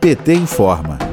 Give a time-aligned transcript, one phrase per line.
[0.00, 1.03] PT informa.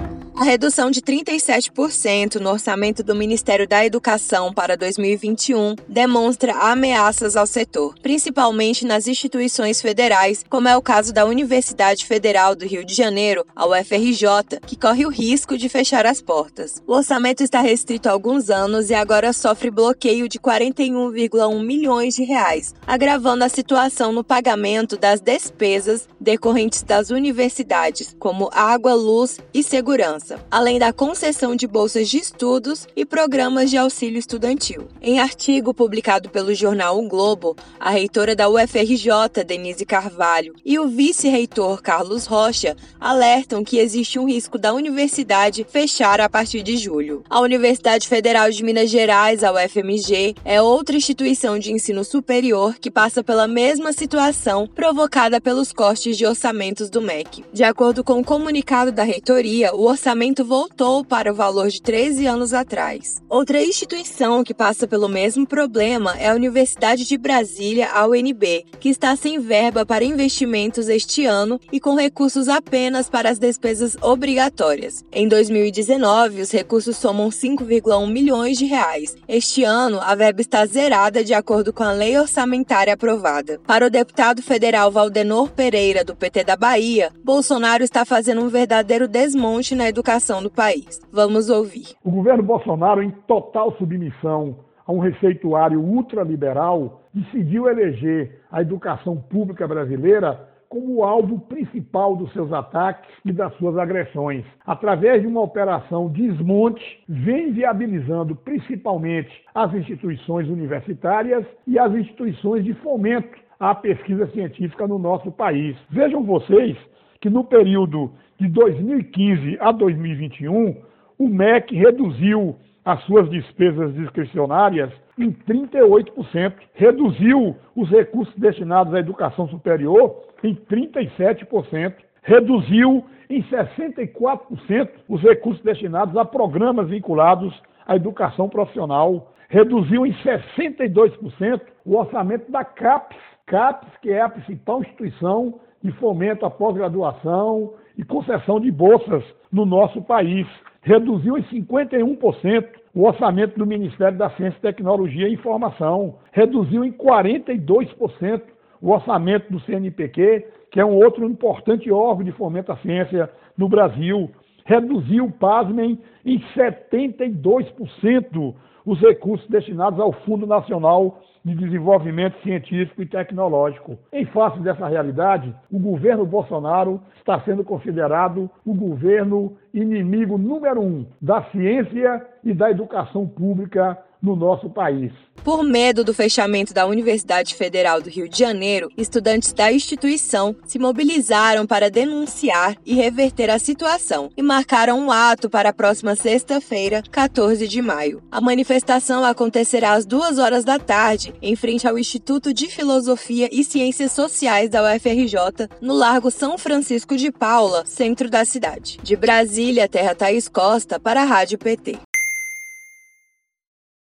[0.42, 7.46] A redução de 37% no orçamento do Ministério da Educação para 2021 demonstra ameaças ao
[7.46, 12.96] setor, principalmente nas instituições federais, como é o caso da Universidade Federal do Rio de
[12.96, 16.82] Janeiro, a UFRJ, que corre o risco de fechar as portas.
[16.88, 22.24] O orçamento está restrito há alguns anos e agora sofre bloqueio de 41,1 milhões de
[22.24, 29.62] reais, agravando a situação no pagamento das despesas decorrentes das universidades, como água, luz e
[29.62, 34.88] segurança além da concessão de bolsas de estudos e programas de auxílio estudantil.
[35.02, 40.88] Em artigo publicado pelo jornal O Globo, a reitora da UFRJ, Denise Carvalho, e o
[40.88, 47.24] vice-reitor Carlos Rocha alertam que existe um risco da universidade fechar a partir de julho.
[47.30, 52.92] A Universidade Federal de Minas Gerais, a UFMG, é outra instituição de ensino superior que
[52.92, 57.44] passa pela mesma situação provocada pelos cortes de orçamentos do MEC.
[57.52, 61.82] De acordo com o comunicado da reitoria, o orçamento orçamento voltou para o valor de
[61.82, 63.20] 13 anos atrás.
[63.28, 68.90] Outra instituição que passa pelo mesmo problema é a Universidade de Brasília, a UNB, que
[68.90, 75.04] está sem verba para investimentos este ano e com recursos apenas para as despesas obrigatórias.
[75.12, 79.16] Em 2019, os recursos somam 5,1 milhões de reais.
[79.28, 83.60] Este ano, a verba está zerada de acordo com a lei orçamentária aprovada.
[83.66, 89.08] Para o deputado federal Valdenor Pereira, do PT da Bahia, Bolsonaro está fazendo um verdadeiro
[89.08, 91.00] desmonte na educação educação país.
[91.12, 91.96] Vamos ouvir.
[92.04, 99.68] O governo Bolsonaro, em total submissão a um receituário ultraliberal, decidiu eleger a educação pública
[99.68, 104.46] brasileira como alvo principal dos seus ataques e das suas agressões.
[104.66, 112.74] Através de uma operação desmonte, vem viabilizando principalmente as instituições universitárias e as instituições de
[112.76, 115.76] fomento à pesquisa científica no nosso país.
[115.90, 116.78] Vejam vocês
[117.22, 120.76] que no período de 2015 a 2021,
[121.20, 129.48] o MEC reduziu as suas despesas discricionárias em 38%, reduziu os recursos destinados à educação
[129.48, 137.54] superior em 37%, reduziu em 64% os recursos destinados a programas vinculados
[137.86, 143.18] à educação profissional, reduziu em 62% o orçamento da CAPES,
[143.52, 149.66] CAPES que é a principal instituição de fomento à pós-graduação e concessão de bolsas no
[149.66, 150.48] nosso país.
[150.82, 156.16] Reduziu em 51% o orçamento do Ministério da Ciência, Tecnologia e Informação.
[156.32, 158.42] Reduziu em 42%
[158.82, 163.68] o orçamento do CNPq, que é um outro importante órgão de fomento à ciência no
[163.68, 164.32] Brasil.
[164.66, 168.54] Reduziu, pasmem, em 72%
[168.86, 173.98] os recursos destinados ao Fundo Nacional de Desenvolvimento Científico e Tecnológico.
[174.14, 181.06] Em face dessa realidade, o governo Bolsonaro está sendo considerado o governo inimigo número um
[181.22, 185.12] da ciência e da educação pública no nosso país.
[185.44, 190.78] Por medo do fechamento da Universidade Federal do Rio de Janeiro, estudantes da instituição se
[190.78, 197.02] mobilizaram para denunciar e reverter a situação e marcaram um ato para a próxima sexta-feira,
[197.10, 198.22] 14 de maio.
[198.32, 203.64] A manifestação acontecerá às duas horas da tarde, em frente ao Instituto de Filosofia e
[203.64, 209.00] Ciências Sociais da UFRJ, no Largo São Francisco de Paula, centro da cidade.
[209.02, 209.16] De
[209.62, 212.11] Brasília, Terra Thaís Costa, para a Rádio PT.